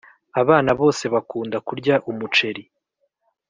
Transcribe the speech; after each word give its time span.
Abana 0.41 0.71
bose 0.79 1.03
bakunda 1.13 1.57
kurya 1.67 1.95
umuceri 2.11 2.63